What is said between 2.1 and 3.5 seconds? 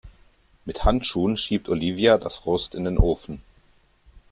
das Rost in den Ofen.